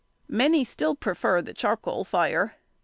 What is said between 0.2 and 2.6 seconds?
]Many still prefer the charcoal fire.